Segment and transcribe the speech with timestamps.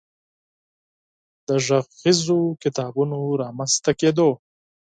[1.47, 4.29] د غږیزو کتابونو رامنځ ته کېدو